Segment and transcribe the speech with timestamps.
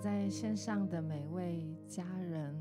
[0.00, 2.56] 在线上的每位家人，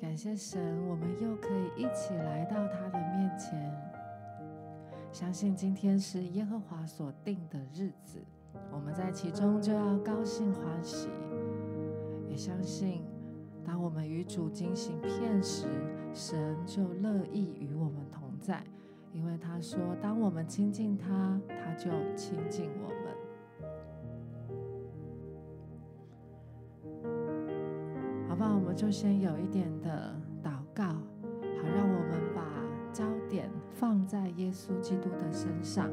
[0.00, 3.70] 感谢神，我们又可以一起来到他的面前。
[5.12, 8.24] 相信今天是耶和华所定的日子，
[8.72, 11.08] 我们在其中就要高兴欢喜。
[12.26, 13.02] 也相信，
[13.62, 15.66] 当我们与主进行片时，
[16.14, 18.64] 神就乐意与我们同在，
[19.12, 23.15] 因为他说，当我们亲近他，他就亲近我们。
[28.76, 31.00] 就先有一点的祷告，好，
[31.74, 32.42] 让我们把
[32.92, 35.90] 焦点放在耶稣基督的身上。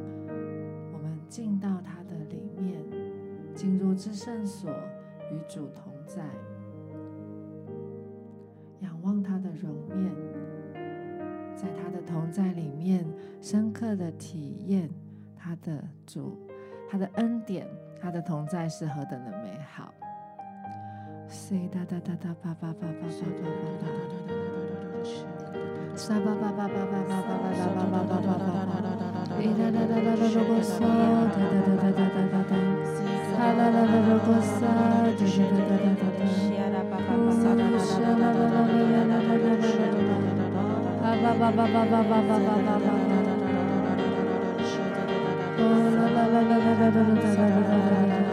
[0.92, 2.84] 我们进到他的里面，
[3.56, 4.70] 进入至圣所，
[5.32, 6.22] 与主同在，
[8.82, 10.14] 仰望他的容面，
[11.56, 13.08] 在他的同在里面，
[13.40, 14.90] 深刻的体验
[15.38, 16.38] 他的主，
[16.90, 17.66] 他的恩典，
[18.02, 19.43] 他的同在是何等的美。
[21.54, 23.86] 哒哒哒哒叭叭叭叭叭叭叭叭，
[25.96, 32.58] 沙叭叭叭叭叭叭叭叭叭叭叭叭叭，哒哒哒哒哒哒哒哒嗦，哒哒哒哒哒哒哒哒，
[33.38, 36.26] 哈啦啦啦啦哒沙，哒哒哒哒哒哒哒，
[37.06, 40.58] 呼沙啦啦啦啦啦啦啦啦啦啦，
[41.04, 42.90] 哈叭叭叭叭叭叭叭叭叭叭，
[45.56, 47.06] 呼啦啦啦啦啦啦啦啦
[48.18, 48.33] 啦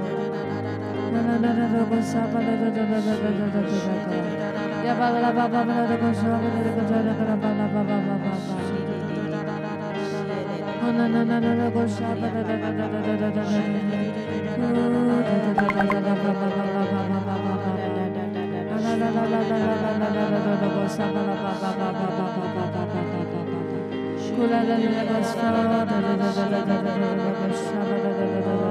[24.41, 27.05] Kula la la la la la la la la la la la la la
[28.41, 28.70] la la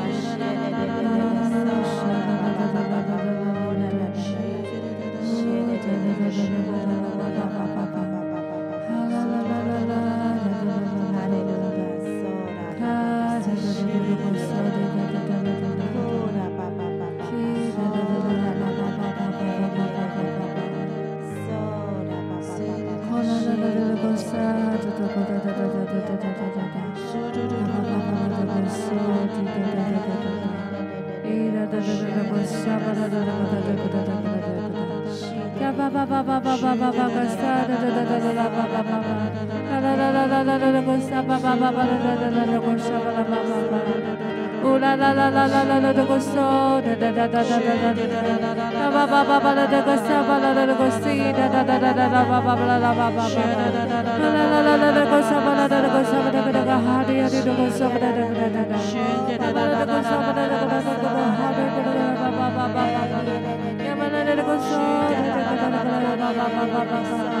[66.71, 67.40] Baba,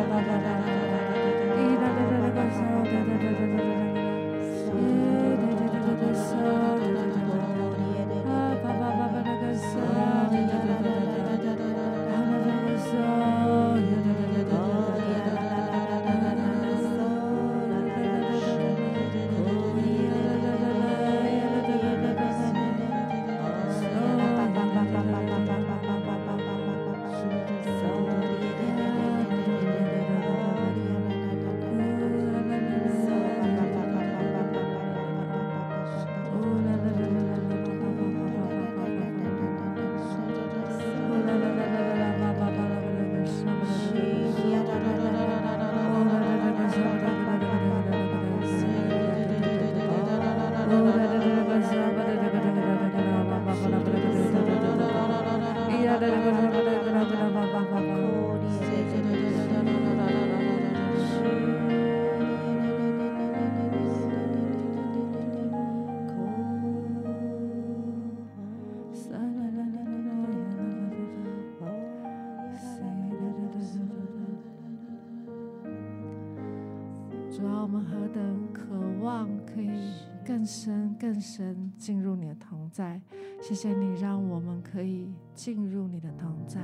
[80.25, 83.01] 更深更深进入你的同在，
[83.41, 86.61] 谢谢你让我们可以进入你的同在。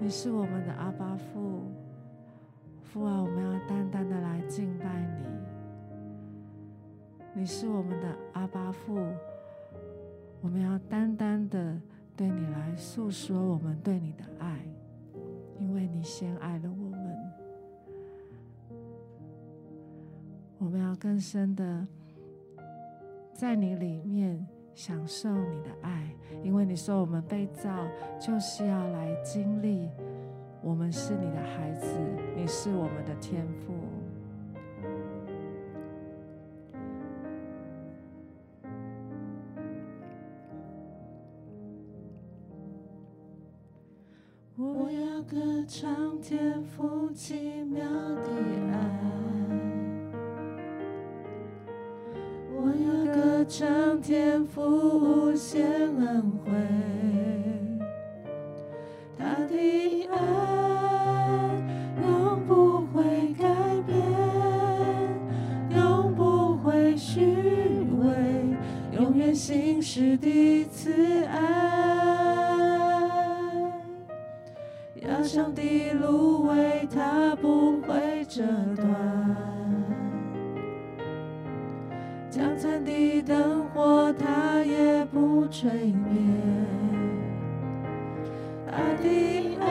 [0.00, 1.62] 你是我们的阿爸父，
[2.82, 5.24] 父啊，我们要单单的来敬拜你。
[7.34, 8.96] 你是我们的阿爸父，
[10.40, 11.80] 我们要单单的
[12.16, 14.58] 对你来诉说我们对你的爱，
[15.60, 17.32] 因为你先爱了我们。
[20.58, 21.86] 我们要更深的。
[23.38, 24.44] 在你里面
[24.74, 26.12] 享受你的爱，
[26.42, 27.70] 因为你说我们被造
[28.18, 29.88] 就是要来经历，
[30.60, 31.86] 我们是你的孩子，
[32.34, 33.72] 你是我们的天父。
[44.56, 48.24] 我要歌唱天父奇妙的
[48.72, 49.37] 爱。
[53.48, 56.52] 唱天父无限恩惠，
[59.18, 60.16] 他的爱
[62.06, 63.46] 永不会改
[63.86, 63.96] 变，
[65.74, 67.24] 永不会虚
[68.02, 68.06] 伪，
[68.92, 71.38] 永远信实的慈爱。
[74.96, 78.44] 压伤的芦苇，他不会折
[78.76, 79.57] 断。
[82.38, 86.22] 江残的灯火，它也不吹灭。
[88.70, 89.66] 他的爱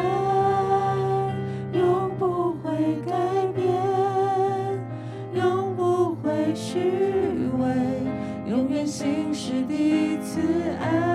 [1.72, 3.14] 永不会改
[3.56, 3.72] 变，
[5.34, 6.92] 永不会虚
[7.58, 7.66] 伪，
[8.52, 10.42] 永远信实的慈
[10.82, 11.07] 爱。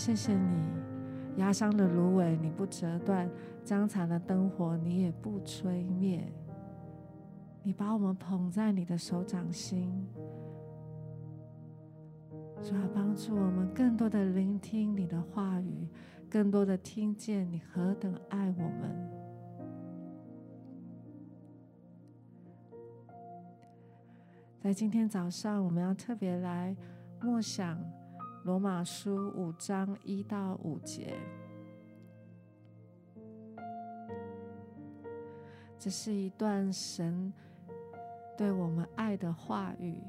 [0.00, 0.66] 谢谢你，
[1.36, 3.28] 压伤的芦苇你不折断，
[3.62, 6.26] 将残的灯火你也不吹灭。
[7.62, 10.08] 你把我们捧在你的手掌心，
[12.62, 15.86] 主要帮助我们更多的聆听你的话语，
[16.30, 19.10] 更多的听见你何等爱我们。
[24.62, 26.74] 在今天早上，我们要特别来
[27.20, 27.78] 默想
[28.44, 31.14] 罗马书五章一到五节。
[35.78, 37.32] 这是一段神
[38.36, 40.00] 对我们爱的话语。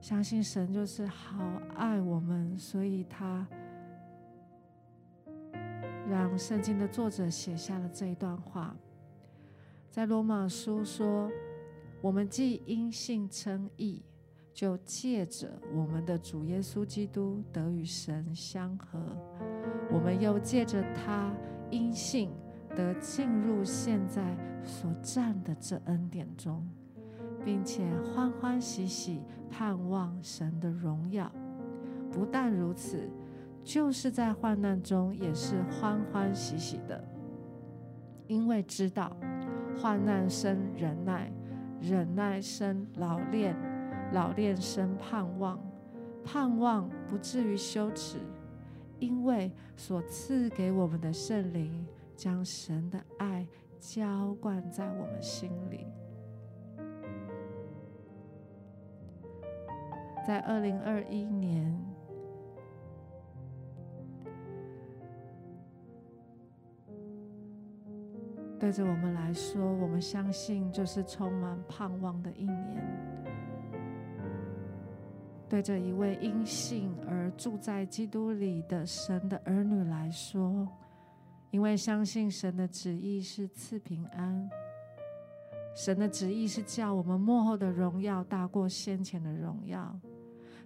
[0.00, 1.44] 相信神就是好
[1.76, 3.46] 爱我们，所以他
[6.08, 8.76] 让圣经的作者写下了这一段话。
[9.90, 11.30] 在罗马书说。
[12.02, 14.02] 我们既因信称义，
[14.60, 18.98] 就借着我们的主耶稣基督得与神相合；
[19.90, 21.32] 我们又借着他
[21.70, 22.28] 因信
[22.76, 26.68] 得进入现在所占的这恩典中，
[27.42, 31.32] 并且欢欢喜喜盼望神的荣耀。
[32.12, 33.08] 不但如此，
[33.64, 37.02] 就是在患难中也是欢欢喜喜的，
[38.26, 39.16] 因为知道
[39.74, 41.32] 患难生忍耐。
[41.80, 43.56] 忍耐生老练，
[44.12, 45.58] 老练生盼望，
[46.24, 48.18] 盼望不至于羞耻，
[48.98, 53.46] 因为所赐给我们的圣灵将神的爱
[53.78, 55.86] 浇灌在我们心里。
[60.26, 61.78] 在二零二一年。
[68.58, 73.19] 对着我们来说，我们相信就是充满盼望的一年。
[75.50, 80.68] 对着一位因信而住在基督里的神的儿女来说，
[81.50, 84.48] 因为相信神的旨意是赐平安，
[85.74, 89.98] 神的旨意是叫我们幕后的荣耀大过先前的荣耀，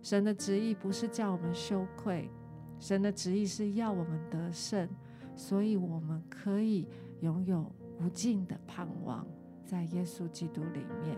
[0.03, 2.31] 神的旨意不是叫我们羞愧，
[2.79, 4.87] 神的旨意是要我们得胜，
[5.35, 6.87] 所以我们可以
[7.21, 7.65] 拥有。
[8.01, 9.25] 无尽的盼望
[9.65, 11.17] 在耶稣基督里面，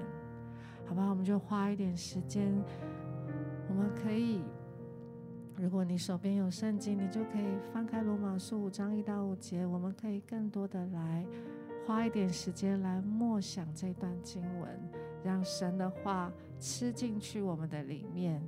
[0.85, 1.09] 好吧？
[1.09, 2.52] 我们就花一点时间，
[3.76, 4.40] 我们可以，
[5.54, 11.26] 如果你手边有圣经，你就可以翻开罗马书五章一到五节，我们可以更多的来
[11.86, 14.70] 花一点时间来默想这段经文，
[15.22, 18.42] 让神的话吃进去我们的里面。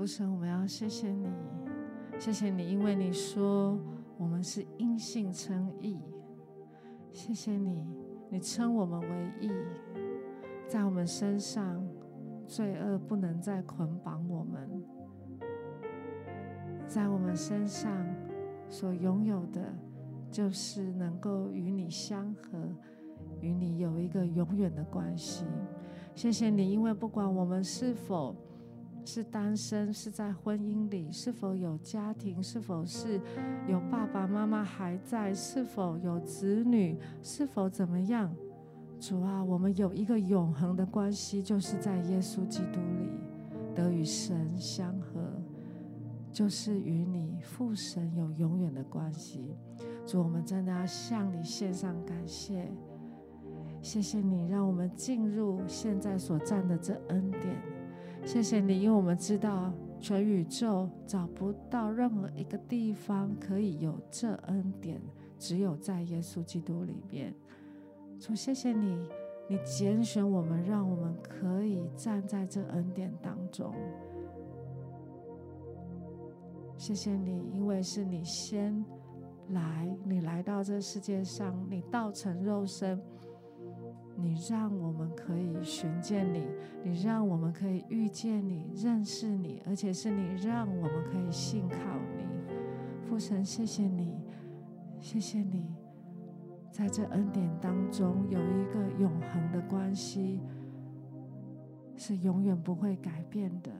[0.00, 1.28] 父神，我们要谢谢你，
[2.18, 3.78] 谢谢你，因为你说
[4.16, 6.00] 我们是因信称义。
[7.12, 7.86] 谢谢你，
[8.30, 9.50] 你称我们为义，
[10.66, 11.86] 在我们身上，
[12.46, 14.82] 罪恶不能再捆绑我们，
[16.86, 17.94] 在我们身上
[18.70, 19.70] 所拥有的，
[20.30, 22.58] 就是能够与你相合，
[23.42, 25.44] 与你有一个永远的关系。
[26.14, 28.34] 谢谢你，因为不管我们是否
[29.04, 33.20] 是单身，是在婚姻里，是否有家庭，是否是
[33.66, 38.32] 有爸爸妈妈还在，是否有子女，是否怎么样？
[39.00, 43.08] 主啊，我们有一个永恒的关系，就是在耶稣基督里
[43.74, 45.20] 得与神相合，
[46.30, 49.56] 就是与你父神有永远的关系。
[50.06, 52.70] 主，我们真的要向你献上感谢，
[53.80, 57.79] 谢谢你让我们进入现在所站的这恩典。
[58.24, 65.00] 谢谢你，因为我们知道全宇宙找不到任何一个地方可以有这恩典，
[65.38, 67.34] 只有在耶稣基督里边。
[68.20, 68.96] 主，谢谢你，
[69.48, 73.74] 你拣选我们，让我们可以站在这恩典当中。
[76.76, 78.84] 谢谢你，因为是你先
[79.48, 83.00] 来，你来到这世界上，你道成肉身。
[84.22, 86.46] 你让我们可以寻见你，
[86.84, 91.76] 你让我们可以遇见你、认识你，而且是你让我们可以信靠
[92.16, 92.28] 你。
[93.04, 94.24] 父神，谢谢你，
[95.00, 95.74] 谢谢你，
[96.70, 100.40] 在这恩典当中有一个永恒的关系，
[101.96, 103.70] 是永远不会改变的。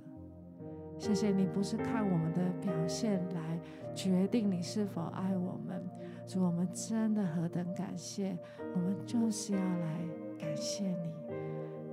[0.98, 3.58] 谢谢你，不是看我们的表现来
[3.94, 5.82] 决定你是否爱我们。
[6.26, 8.36] 主，我们真的何等感谢，
[8.74, 10.00] 我们就是要来。
[10.40, 11.12] 感谢你，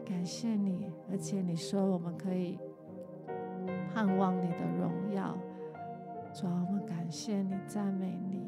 [0.06, 2.58] 感谢你，而且你说我们可以
[3.94, 5.38] 盼望你的荣耀，
[6.34, 8.48] 主啊，我们感谢你，赞美你。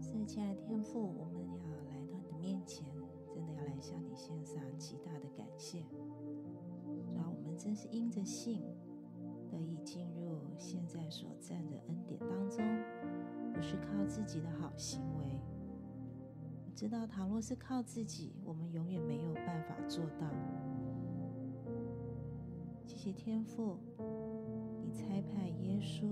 [0.00, 2.86] 所以，亲爱的天父，我们要来到你的面前，
[3.34, 5.80] 真的要来向你献上极大的感谢。
[5.80, 8.62] 主啊，我们真是因着信。
[9.56, 12.62] 得以进入现在所站的恩典当中，
[13.54, 15.40] 不是靠自己的好行为。
[16.66, 20.26] 我知道，倘若是靠自己，我们永远没有办法做到。
[22.84, 23.78] 谢谢天父，
[24.82, 26.06] 你差派耶稣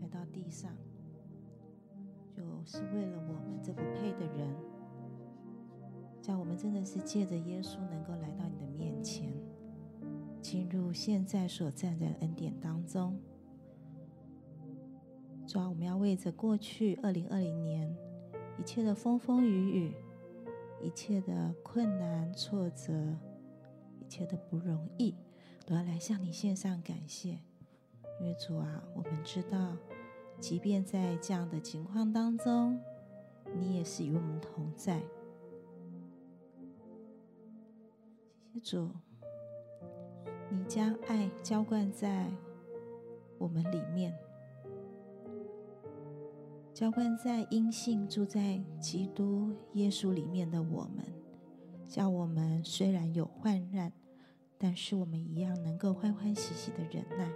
[0.00, 0.72] 来到地上，
[2.32, 4.56] 就是为了我们这不配的人，
[6.20, 9.32] 叫我们真的是借着耶稣能够来到你的面前。
[10.44, 13.18] 进入现在所站在的恩典当中，
[15.46, 17.96] 主啊，我们要为着过去二零二零年
[18.58, 19.94] 一切的风风雨雨、
[20.82, 22.92] 一切的困难挫折、
[23.98, 25.14] 一切的不容易，
[25.64, 27.38] 都要来向你献上感谢。
[28.20, 29.74] 因为主啊，我们知道，
[30.38, 32.78] 即便在这样的情况当中，
[33.56, 35.00] 你也是与我们同在。
[38.52, 38.90] 谢谢主。
[40.56, 42.30] 你将爱浇灌在
[43.38, 44.16] 我们里面，
[46.72, 51.04] 浇灌在因信住在基督耶稣里面的我们，
[51.88, 53.92] 叫我们虽然有患难，
[54.56, 57.28] 但是我们一样能够欢欢喜喜的忍耐，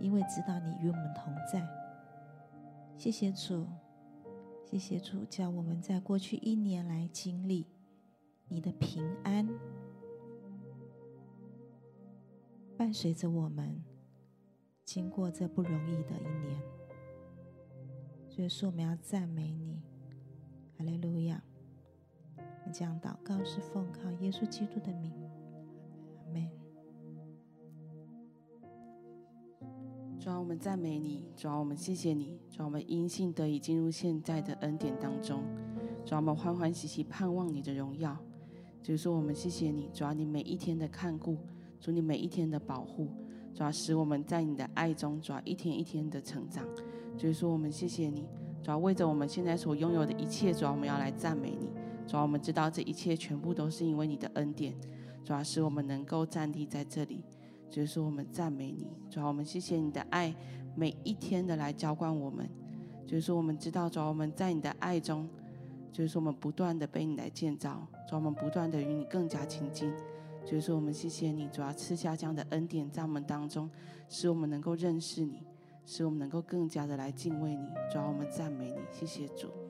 [0.00, 1.62] 因为知道你与我们同在。
[2.96, 3.66] 谢谢主，
[4.64, 7.66] 谢谢主，叫我们在过去一年来经历
[8.48, 9.46] 你的平安。
[12.76, 13.82] 伴随着我们
[14.84, 16.60] 经过这不容易的一年，
[18.28, 19.82] 所以说我们要赞美你，
[20.76, 21.42] 哈利路亚！
[22.66, 25.12] 我将祷告是奉靠耶稣基督的名，
[26.18, 26.50] 阿门。
[30.20, 35.42] 主啊，我们赞美你，主啊，我们谢谢你，主啊，我们因信得以进入现在的恩典当中，
[36.04, 38.16] 主啊，我们欢欢喜喜盼望你的荣耀。
[38.82, 41.38] 就是说，我们谢谢你，主啊，你每一天的看顾。
[41.86, 43.06] 主你每一天的保护，
[43.54, 46.66] 主要使我们在你的爱中，主要一天一天的成长。
[47.16, 48.26] 所以说，我们谢谢你，
[48.60, 51.70] 主要为着我们现在所拥有的一切，主要我们要来赞美你。
[52.04, 54.74] 主要我们知道这一切全部都是因为你的恩典，
[55.22, 57.22] 主要使我们能够站立在这里。
[57.70, 60.34] 就是说，我们赞美你，主要我们谢谢你的爱，
[60.74, 62.50] 每一天的来浇灌我们。
[63.06, 65.28] 就是说，我们知道，主要我们在你的爱中，
[65.92, 69.92] 就是说我们不断的被你来建造，主要我们不断的与你更加亲近。
[70.46, 73.68] 就是说，我们谢谢你，主要赐下这样的恩典在我们当中，
[74.08, 75.42] 使我们能够认识你，
[75.84, 77.66] 使我们能够更加的来敬畏你。
[77.92, 79.65] 主要，我们赞美你，谢谢主。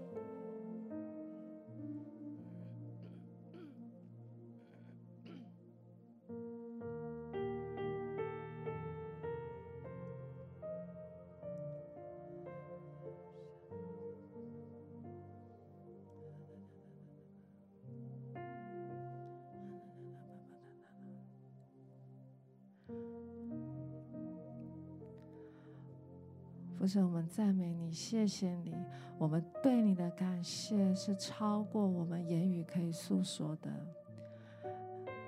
[26.87, 28.73] 父神，我们赞美你，谢谢你。
[29.19, 33.69] 我们对你的感谢是超过我们言语可以诉说的。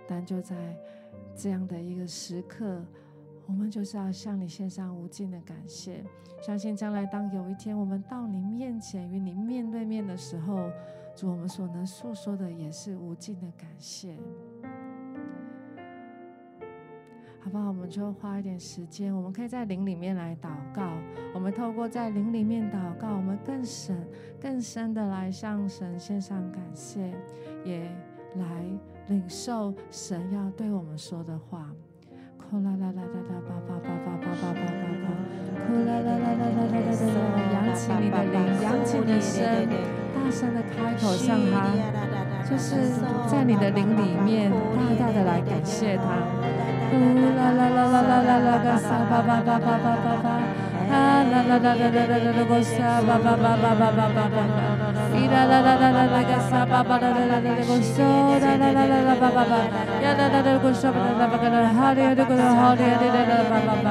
[0.07, 0.79] 但就在
[1.35, 2.81] 这样的一个时刻，
[3.45, 6.05] 我们就是要向你献上无尽的感谢。
[6.41, 10.71] 相信将来当有一天我们到你面前与你面对面的时候，
[11.17, 14.17] 主，我们所能诉说的也是无尽的感谢。
[17.41, 17.69] 好不好？
[17.69, 20.83] 我们就花一点时间，我们可以在灵里面来祷告。
[21.35, 23.97] 我们透过在灵里面祷告，我们更深、
[24.41, 27.13] 更深的来向神献上感谢，
[27.65, 27.81] 也
[28.35, 28.65] 来
[29.07, 31.71] 领受神要对我们说的话。
[32.51, 34.65] 呼啦啦啦啦啦，叭叭叭叭叭叭叭
[35.05, 35.07] 叭，
[35.67, 39.45] 呼啦啦啦啦啦啦啦啦，扬起你的灵，扬起你的声，
[40.15, 41.55] 大声的开口向他，
[42.49, 42.99] 就是
[43.31, 46.58] 在你的灵里面大大的来感谢他。
[46.91, 46.93] 呼
[47.37, 50.27] 啦啦啦啦啦啦啦个沙巴巴巴巴巴巴巴，
[50.91, 54.37] 啊啦啦啦啦啦啦啦个沙巴巴巴巴巴巴巴巴，
[55.13, 58.01] 咿啦啦啦啦啦啦个沙巴巴啦啦啦啦个嗦
[58.41, 59.53] 啦啦啦啦啦巴巴巴，
[60.03, 63.91] 呀啦啦啦个沙巴啦啦巴个啦哈哩个啦哈哩哩啦啦巴巴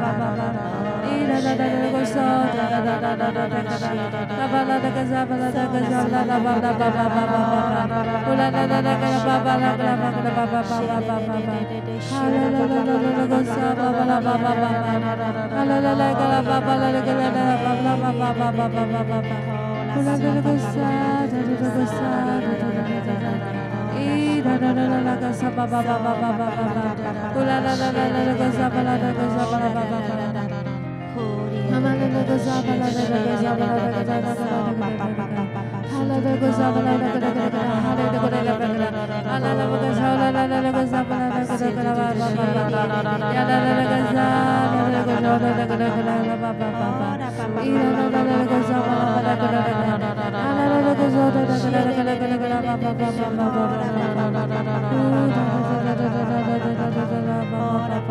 [27.33, 30.20] Ooh la la la la la la, go zabala, go zabala, ba ba ba.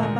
[0.00, 0.19] Bye.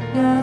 [0.13, 0.41] 巴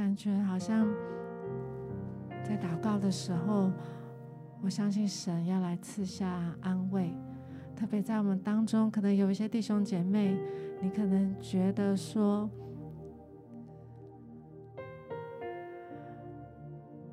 [0.00, 0.88] 感觉好像
[2.42, 3.70] 在祷告的时候，
[4.62, 7.12] 我相信神要来赐下安慰。
[7.76, 10.40] 特别在我们当中，可能有一些弟兄姐妹，
[10.80, 12.48] 你可能觉得说，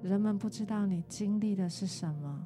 [0.02, 2.42] 人们不知道你经历的是什么。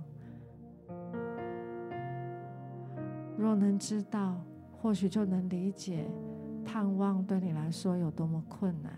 [3.37, 6.09] 若能知道，或许就能理解，
[6.65, 8.91] 盼望对你来说有多么困难。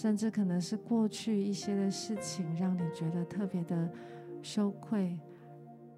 [0.00, 3.86] 甚至可能是过去一些的事情，让你觉得特别的
[4.40, 5.20] 羞愧，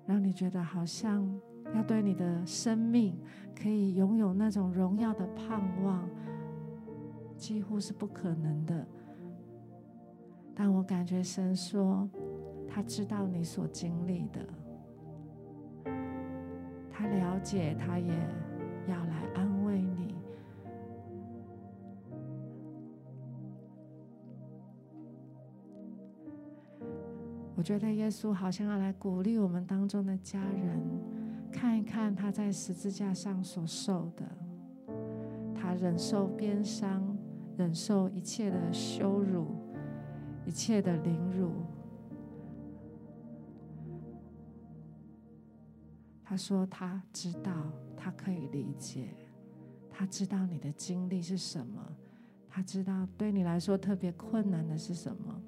[0.06, 1.24] 让你觉得好像
[1.72, 3.16] 要对你的生命
[3.54, 6.10] 可以拥有那种荣耀的盼望，
[7.36, 8.84] 几乎是不可能的。
[10.52, 12.10] 但我感觉神说，
[12.66, 14.44] 他知道你所经历的，
[16.90, 18.12] 他了解，他也
[18.88, 19.22] 要来
[27.62, 30.82] 我觉得耶稣好像要来鼓励我们当中的家人，
[31.52, 34.24] 看一看他在十字架上所受的，
[35.54, 37.16] 他忍受鞭伤，
[37.56, 39.46] 忍受一切的羞辱，
[40.44, 41.52] 一切的凌辱。
[46.24, 49.14] 他说他知道，他可以理解，
[49.88, 51.80] 他知道你的经历是什么，
[52.48, 55.41] 他知道对你来说特别困难的是什么。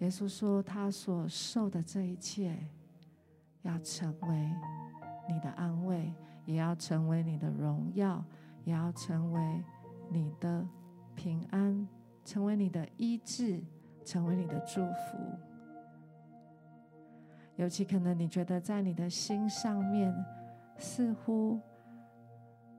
[0.00, 2.54] 耶稣说：“他所受的这一切，
[3.62, 4.52] 要成为
[5.26, 6.12] 你的安慰，
[6.44, 8.22] 也要成为你的荣耀，
[8.64, 9.64] 也要成为
[10.10, 10.68] 你的
[11.14, 11.88] 平安，
[12.26, 13.62] 成为你的医治，
[14.04, 15.18] 成为你的祝福。
[17.56, 20.14] 尤其可能你觉得在你的心上面，
[20.76, 21.58] 似乎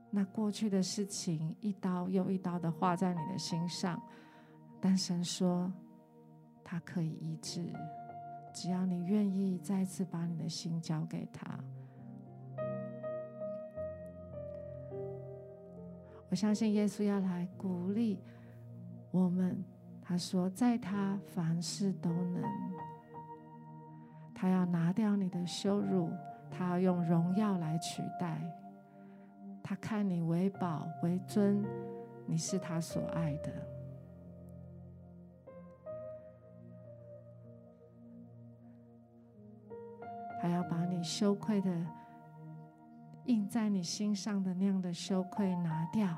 [0.08, 4.00] 那过去的事情一刀又一刀的划在你的心上，
[4.80, 5.68] 但神说。”
[6.70, 7.72] 他可以医治，
[8.52, 11.58] 只要你愿意再次把你的心交给他。
[16.28, 18.22] 我相信耶稣要来鼓励
[19.10, 19.64] 我们。
[20.02, 22.42] 他说：“在他凡事都能。”
[24.36, 26.10] 他要拿掉你的羞辱，
[26.50, 28.42] 他要用荣耀来取代。
[29.62, 31.64] 他看你为宝为尊，
[32.26, 33.77] 你是他所爱的。
[40.98, 41.70] 你羞愧的
[43.26, 46.08] 印在你心上的那样的羞愧拿掉。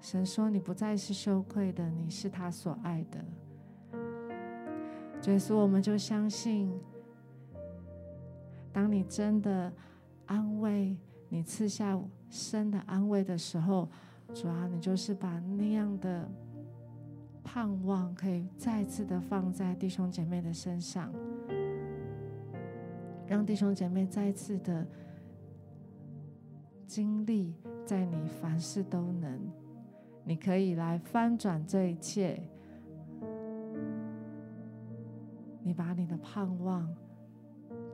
[0.00, 3.22] 神说：“你不再是羞愧的，你是他所爱的。”
[5.20, 6.72] 所以，我们就相信，
[8.72, 9.70] 当你真的
[10.24, 10.96] 安慰
[11.28, 12.00] 你赐下
[12.30, 13.86] 深的安慰的时候，
[14.32, 16.26] 主啊，你就是把那样的
[17.44, 21.12] 盼望可以再次的放在弟兄姐妹的身上，
[23.30, 24.84] 让弟兄姐妹再次的
[26.84, 27.54] 经历，
[27.86, 29.38] 在你凡事都能，
[30.24, 32.42] 你可以来翻转这一切。
[35.62, 36.92] 你把你的盼望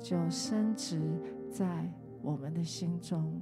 [0.00, 0.98] 就深植
[1.50, 1.86] 在
[2.22, 3.38] 我们的心中，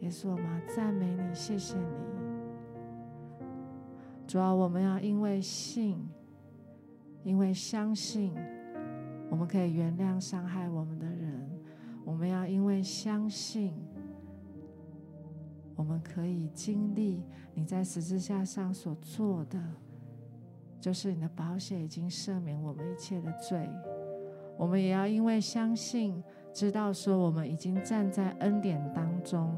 [0.00, 3.46] 耶稣，我们赞美你，谢谢你。
[4.26, 6.06] 主要我们要因为信，
[7.22, 8.34] 因为相信，
[9.32, 11.50] 我们可以原谅伤害我们的人。
[12.04, 13.72] 我们要因为相信，
[15.74, 17.22] 我们可以经历
[17.54, 19.58] 你在十字架上所做的。
[20.78, 23.66] 就是你的宝血已经赦免我们一切的罪，
[24.58, 26.22] 我们也要因为相信，
[26.52, 29.50] 知道说我们已经站在恩典当中，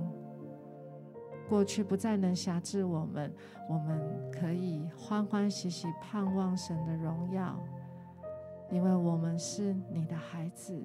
[1.48, 3.34] 过去不再能辖制我们，
[3.68, 4.00] 我们
[4.30, 7.58] 可以欢欢喜喜盼望神的荣耀，
[8.74, 10.78] 因为我们是你的孩子。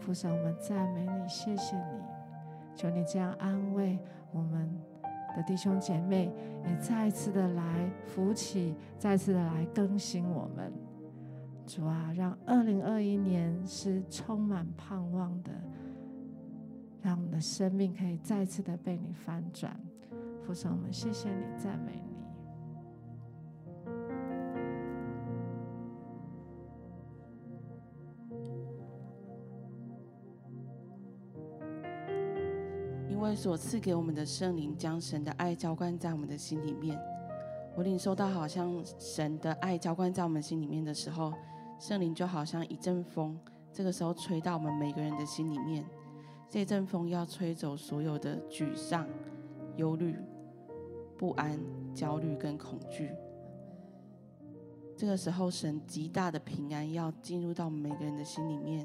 [0.00, 2.02] 父神，我们赞美你，谢谢你，
[2.74, 3.98] 求你这样安慰
[4.32, 4.70] 我们。
[5.36, 6.32] 的弟兄姐妹
[6.64, 10.72] 也再次的来扶起，再次的来更新我们。
[11.64, 15.52] 主啊，让二零二一年是充满盼望的，
[17.02, 19.78] 让我们的生命可以再次的被你翻转。
[20.42, 22.17] 父神，我们谢谢你，赞美你。
[33.38, 37.00] 所赐给我们的圣灵，将神的爱浇灌在我们的心里面。
[37.76, 41.32] 我领受到，好像神的爱浇灌在我们心里面的时候，
[41.78, 43.38] 圣灵就好像一阵风，
[43.72, 45.84] 这个时候吹到我们每个人的心里面。
[46.50, 49.06] 这阵风要吹走所有的沮丧、
[49.76, 50.16] 忧虑、
[51.16, 51.60] 不安、
[51.94, 53.12] 焦虑跟恐惧。
[54.96, 58.84] 这个时候，神极大的平安要进入到我们每个人的心里面。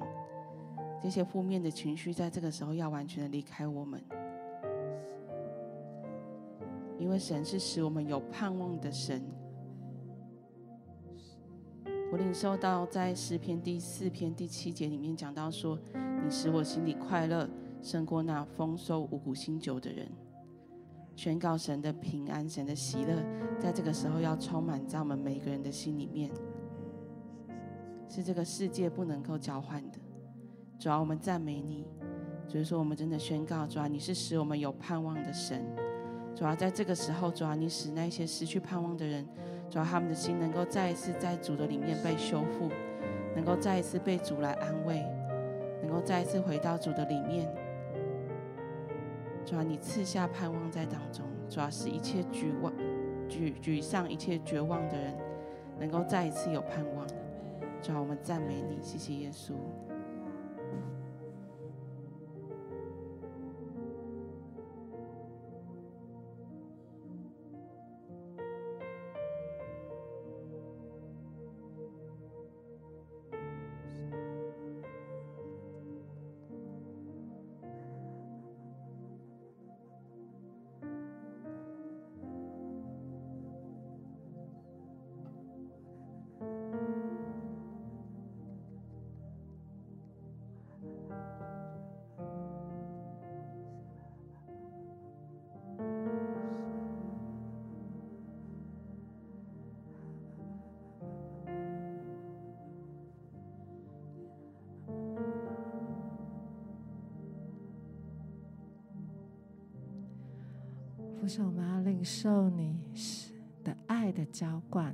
[1.01, 3.99] 这些负面的情绪，在这个时候要完全的离开我们。
[7.03, 9.21] 因为神是使我们有盼望的神。
[12.09, 15.77] 我领受到在诗篇第四篇第七节里面讲到说
[16.23, 17.49] ：“你使我心里快乐，
[17.81, 20.09] 胜过那丰收五谷新酒的人。”
[21.13, 23.21] 宣告神的平安、神的喜乐，
[23.59, 26.31] 在这个时候要充满在我们每个人的心里面，
[28.07, 29.99] 是这个世界不能够交换的。
[30.79, 31.85] 主啊，我们赞美你，
[32.47, 35.65] 就是说我们真的宣告：主啊，你是使我们有盼望的神。
[36.36, 39.25] 主要在这个时候，主要你使那些失去盼望的人，
[39.69, 42.69] 主要他们的心能够再一次在主的里面被修复，
[43.36, 45.05] 能够再一次被主来安慰，
[45.81, 47.47] 能够再一次回到主的里面。
[49.45, 52.73] 主要你赐下盼望在当中，主要使一切绝望、
[53.29, 55.15] 沮沮丧、一切绝望的人，
[55.79, 57.05] 能够再一次有盼望。
[57.81, 59.51] 主要我们赞美你，谢谢耶稣。
[111.24, 112.78] 不是我们要领受你
[113.63, 114.93] 的爱的浇灌，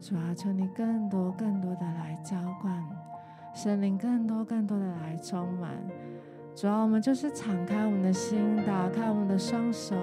[0.00, 2.88] 主要求你更多更多的来浇灌，
[3.52, 5.72] 圣灵更多更多的来充满。
[6.54, 9.96] 主要我们就是敞开我们的心，打开我们的双手。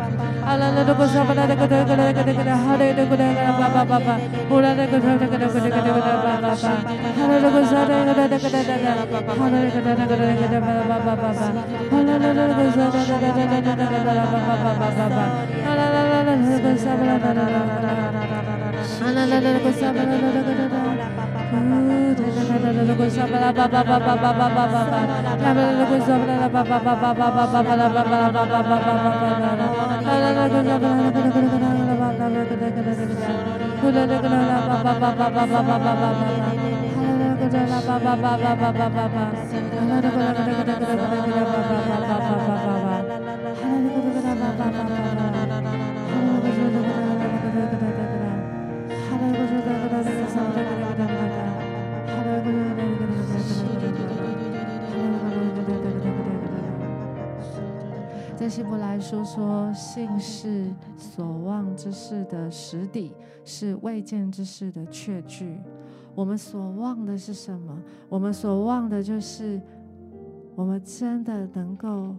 [29.36, 29.83] Hallelujah.
[30.04, 30.74] Hallelujah.
[58.44, 63.14] 在希伯来书说，信是所望之事的实底，
[63.46, 65.58] 是未见之事的确据。
[66.14, 67.82] 我们所望的是什么？
[68.10, 69.62] 我们所望的就是，
[70.56, 72.14] 我们真的能够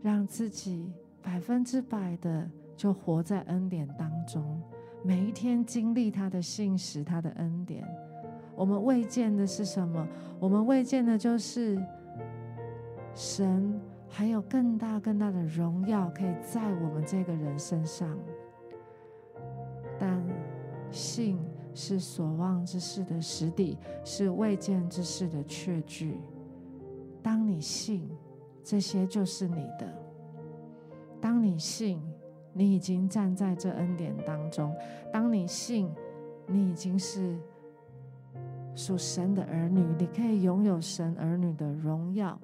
[0.00, 4.62] 让自己百分之百的就活在恩典当中，
[5.02, 7.84] 每一天经历他的信实，他的恩典。
[8.54, 10.06] 我们未见的是什么？
[10.38, 11.84] 我们未见的就是
[13.12, 13.76] 神。
[14.12, 18.18] 还有更大更大的荣耀可以在我们这个人身上，
[19.98, 20.22] 但
[20.90, 21.38] 信
[21.72, 26.20] 是所望之事的实底，是未见之事的确据。
[27.22, 28.10] 当你信，
[28.64, 29.86] 这些就是你的；
[31.20, 32.02] 当你信，
[32.52, 34.72] 你已经站在这恩典当中；
[35.12, 35.88] 当你信，
[36.46, 37.38] 你已经是
[38.74, 42.38] 属神的儿女，你可以拥有神儿女的荣耀。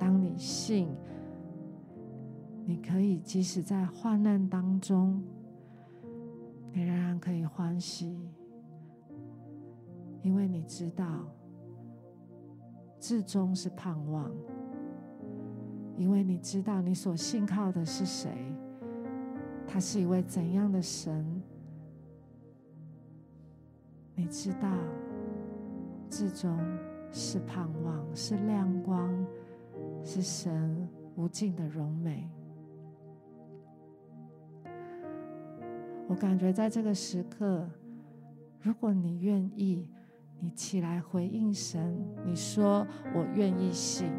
[0.00, 0.88] 当你信，
[2.64, 5.22] 你可以即使在患难当中，
[6.72, 8.18] 你仍然可以欢喜，
[10.22, 11.04] 因为你知道，
[12.98, 14.30] 至终是盼望，
[15.98, 18.30] 因为你知道你所信靠的是谁，
[19.66, 21.42] 他是一位怎样的神，
[24.14, 24.74] 你知道，
[26.08, 26.58] 至终
[27.12, 29.14] 是盼望，是亮光。
[30.02, 32.28] 是神无尽的荣美。
[36.08, 37.68] 我感觉在这个时刻，
[38.60, 39.88] 如果你愿意，
[40.40, 44.10] 你起来回应神，你说：“我愿意信。”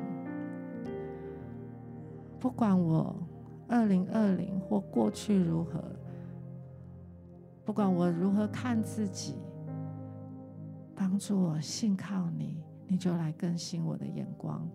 [2.39, 3.15] 不管我
[3.67, 5.83] 二零二零或过去如何，
[7.65, 9.35] 不管我如何看自己，
[10.95, 14.67] 帮助我信靠你，你就来更新我的眼光。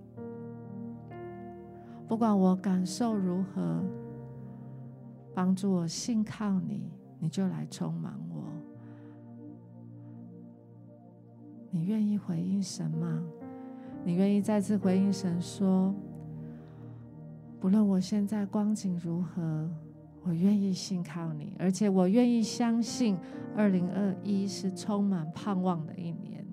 [2.09, 3.83] 不管我感受如何，
[5.35, 6.89] 帮助我信靠你，
[7.19, 8.45] 你就来充满我。
[11.71, 13.23] 你愿意回应神吗？
[14.05, 15.93] 你愿意再次回应神说
[17.61, 19.69] ：“不论我现在光景如何，
[20.23, 23.19] 我愿意信靠你，而且我愿意相信，
[23.57, 26.47] 二零二一是充满盼望的一年，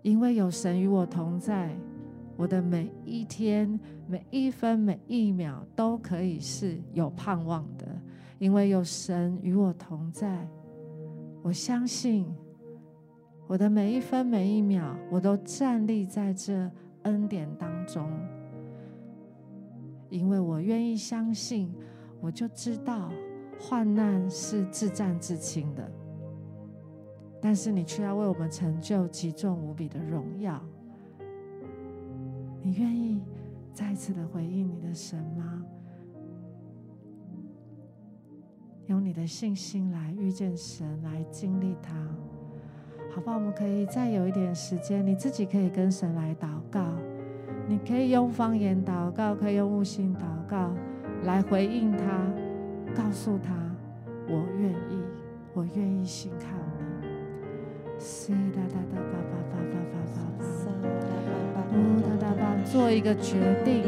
[0.00, 1.76] 因为有神与我同在。”
[2.38, 7.84] 我的每一天、每一分、每一秒都可以是有盼望的，
[8.38, 10.48] 因为有神与我同在。
[11.42, 12.24] 我相信
[13.48, 16.70] 我的每一分、每一秒，我都站立在这
[17.02, 18.08] 恩典当中。
[20.08, 21.74] 因为我愿意相信，
[22.20, 23.10] 我就知道
[23.58, 25.90] 患难是自战自轻的，
[27.42, 30.64] 但是你却要为我们成就极重无比的荣耀。
[32.68, 33.18] 你愿意
[33.72, 35.64] 再次的回应你的神吗？
[38.88, 41.94] 用你的信心来遇见神，来经历他，
[43.10, 43.32] 好吧？
[43.32, 46.84] 我们可以再有一点时间，你自己可以跟神来祷告，
[47.66, 50.70] 你可以用方言祷告，可以用悟性祷告
[51.24, 52.30] 来回应他，
[52.94, 53.54] 告诉他：
[54.26, 55.02] 我愿意，
[55.54, 56.48] 我愿意信靠
[57.00, 57.08] 你。
[58.52, 61.47] 哒哒哒哒哒哒哒哒哒哒，哒哒哒哒，
[62.64, 63.82] 做一个决定。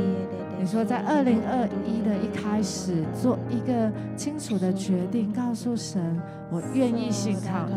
[0.58, 6.02] 你说，在二零二一的一开始，做一个清楚的决定，告诉神，
[6.50, 7.74] 我愿意信靠你。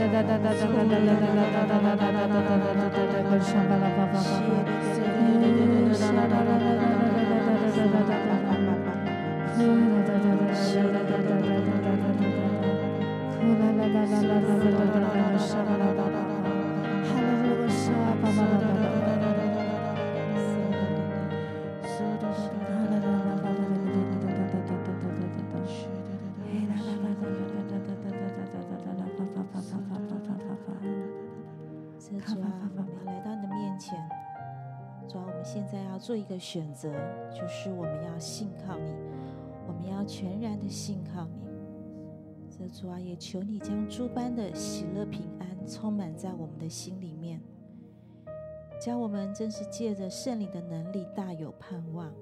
[0.00, 0.54] da da da
[1.04, 1.49] da da
[1.96, 2.40] da da da
[15.00, 15.09] da
[36.00, 36.90] 做一个选择，
[37.30, 38.90] 就是我们要信靠你，
[39.68, 41.50] 我们要全然的信靠你。
[42.48, 47.40] 这主啊，也求你将诸般的喜乐平安充满在我们的心里面，
[48.80, 52.12] 将我们真是借着圣灵的能力大有盼望。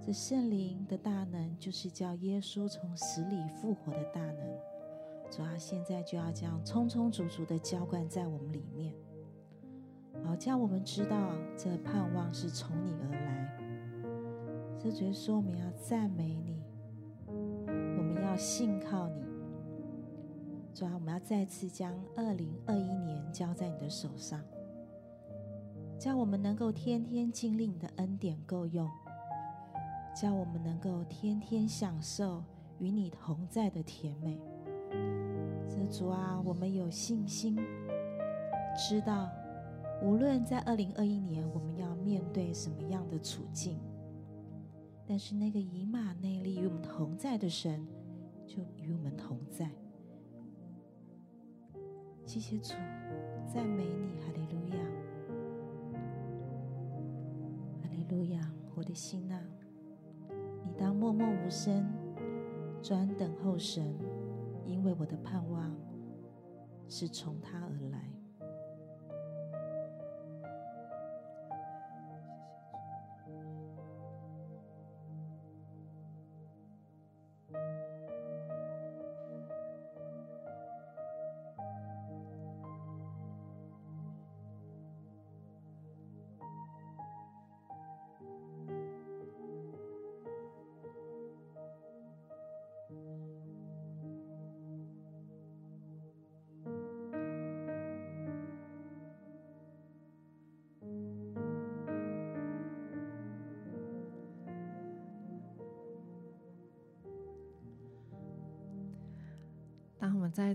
[0.00, 4.58] 这圣灵的大能，就是叫耶稣从死里复活的大能。
[5.30, 8.94] 主啊，现在就要将充充足足的浇灌在我们里面。
[10.24, 13.58] 好，叫我们知道这盼望是从你而来。
[14.78, 16.62] 这主说，我们要赞美你，
[17.26, 19.24] 我们要信靠你。
[20.74, 24.40] 主啊，我们要再次将二零二一年交在你的手上，
[25.98, 28.88] 叫我们能够天天经历你的恩典够用，
[30.14, 32.44] 叫我们能够天天享受
[32.78, 34.38] 与你同在的甜美。
[35.68, 37.56] 这主啊，我们有信心，
[38.76, 39.28] 知道。
[40.02, 43.78] 无论在二零二一年，我们要面对什么样的处境，
[45.06, 47.86] 但是那个以马内利与我们同在的神，
[48.46, 49.70] 就与我们同在。
[52.24, 52.74] 谢谢主，
[53.46, 54.78] 赞美你，哈利路亚，
[57.82, 58.40] 哈利路亚，
[58.74, 59.40] 我的心啊，
[60.64, 61.88] 你当默默无声，
[62.82, 63.94] 专等候神，
[64.64, 65.74] 因为我的盼望
[66.88, 68.15] 是从他而来。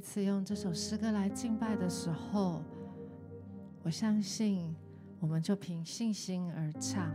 [0.01, 2.63] 次用这首诗歌来敬拜的时候，
[3.83, 4.75] 我相信
[5.19, 7.11] 我们就凭信心而唱，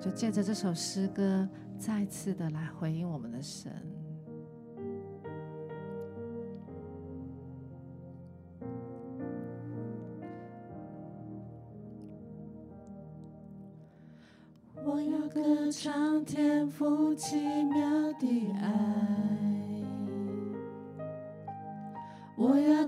[0.00, 3.72] 就借着这首诗歌再次的来回应我们的神。
[14.84, 19.17] 我要歌唱天父奇妙的爱。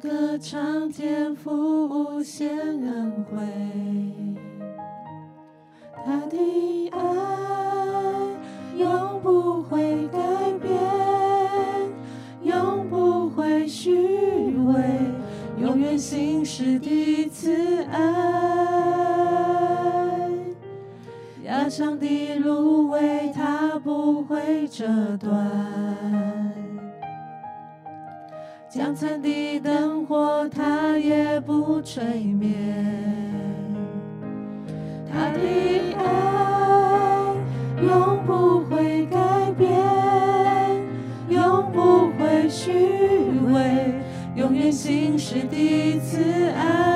[0.00, 3.99] 歌唱天赋无限恩惠，
[31.92, 32.54] 睡眠，
[35.12, 35.40] 他的
[35.98, 37.34] 爱
[37.82, 39.18] 永不会改
[39.58, 39.68] 变，
[41.28, 42.70] 永不会虚
[43.52, 43.92] 伪。
[44.36, 46.89] 永远信实的慈爱，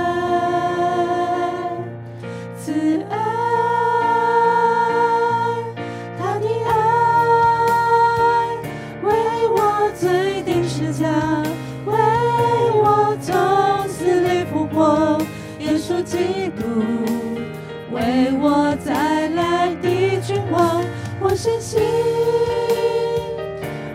[21.45, 21.79] 我深信，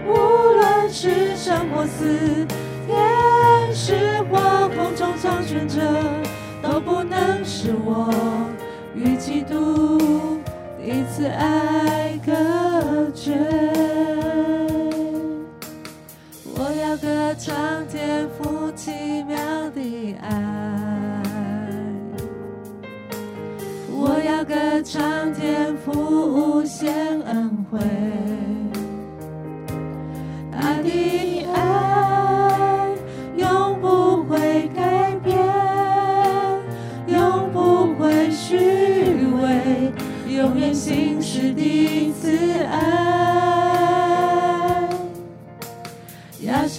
[0.06, 0.14] 无
[0.54, 2.46] 论是生或死。
[2.86, 5.82] 天使或空中掌权者
[6.62, 8.14] 都不能使我
[8.94, 9.98] 与基督
[10.78, 13.59] 彼此爱隔绝。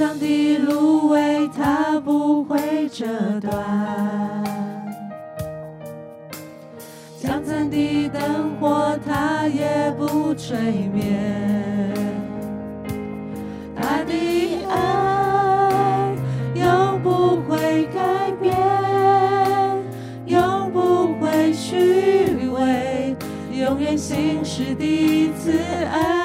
[0.00, 3.04] 上的芦苇，它不会折
[3.38, 3.52] 断；
[7.20, 11.02] 江村的灯火，它也不吹灭。
[13.76, 16.14] 他的爱
[16.54, 18.56] 永不会改变，
[20.24, 23.14] 永不会虚伪，
[23.52, 25.52] 永远信是第一次
[25.92, 26.19] 爱。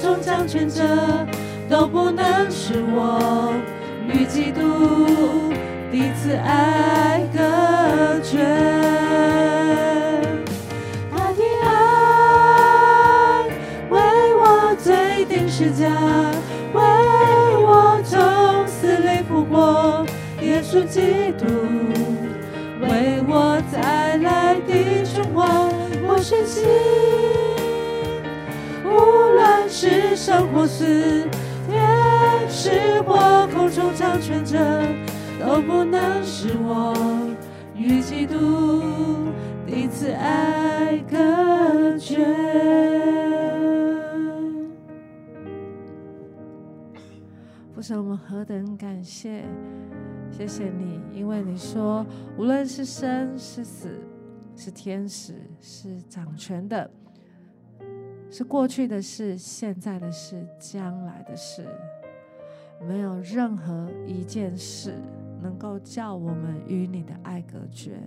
[0.00, 0.82] 中掌权者
[1.68, 3.52] 都不能使我
[4.06, 5.52] 与基督
[5.90, 8.38] 彼此爱隔绝。
[11.10, 11.68] 他的爱
[13.90, 13.98] 为
[14.36, 15.90] 我罪定十架，
[16.72, 16.80] 为
[17.64, 20.06] 我从死里复活。
[20.40, 21.44] 耶稣基督
[22.80, 25.72] 为我再来的君王，
[26.06, 27.17] 我深信。
[29.80, 30.84] 是生或死，
[31.68, 34.58] 天使或空中掌权者，
[35.38, 36.92] 都不能使我
[37.76, 38.82] 与基督
[39.64, 42.26] 彼此爱隔绝。
[47.72, 49.44] 父神，我们何等感谢，
[50.32, 52.04] 谢谢你，因为你说，
[52.36, 53.90] 无论是生是死，
[54.56, 56.90] 是天使是掌权的。
[58.30, 61.66] 是过去的事，现在的事，将来的事，
[62.86, 64.94] 没有任何一件事
[65.42, 67.98] 能够叫我们与你的爱隔绝，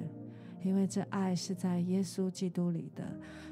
[0.61, 3.03] 因为这爱是在耶稣基督里的。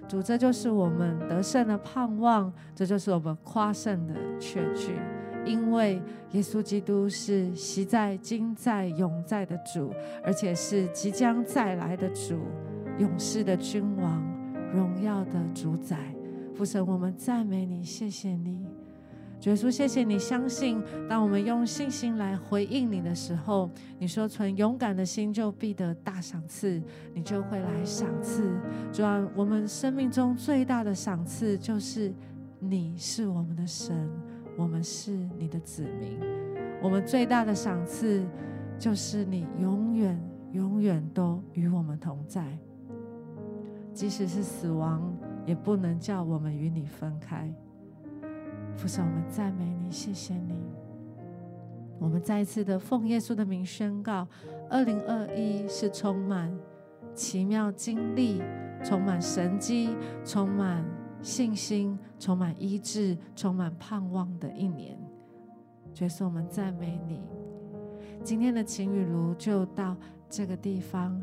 [0.08, 4.96] 主，这就是我们得胜的盼望，这就是我们夸胜的确据，
[5.44, 6.02] 因为
[6.32, 9.92] 耶稣基督是昔在、今在、永在的主，
[10.24, 12.40] 而且是即将再来的主，
[13.00, 14.24] 永世的君王，
[14.72, 15.98] 荣耀的主宰。
[16.60, 18.66] 父神，我们赞美你，谢谢你，
[19.40, 20.20] 主耶稣，谢谢你。
[20.20, 26.84] 相信当我们用信心来回应你的时候，你说存勇敢的心就必得大赏赐，
[27.14, 28.54] 你就会来赏赐。
[28.92, 32.14] 主啊，我们生命中最大的赏赐就是
[32.60, 34.10] 你是我们的神，
[34.58, 36.20] 我们是你的子民。
[36.84, 38.22] 我们最大的赏赐
[38.78, 42.46] 就是你永远永远都与我们同在，
[43.94, 45.10] 即使是死亡。
[45.50, 47.52] 也不能叫我们与你分开。
[48.78, 50.54] 父神，我们赞美你，谢谢你。
[51.98, 54.28] 我们再一次的奉耶稣的名宣告：
[54.70, 56.56] 二零二一是充满
[57.16, 58.44] 奇妙经历、
[58.84, 60.86] 充满神迹、充满
[61.24, 64.96] 信心、充满医治、充满盼望的一年。
[65.96, 67.24] 耶稣，我们赞美你。
[68.24, 69.98] 今天的晴雨如就到
[70.30, 71.20] 这个地方。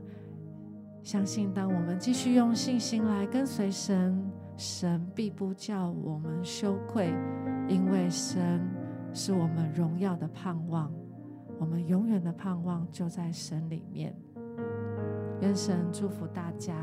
[1.06, 4.20] 相信当我们继续用信心来跟随神，
[4.56, 7.14] 神必不叫我们羞愧，
[7.68, 8.60] 因为神
[9.14, 10.92] 是我们荣耀的盼望。
[11.60, 14.12] 我们永远的盼望就在神里面。
[15.42, 16.74] 愿神祝福大家。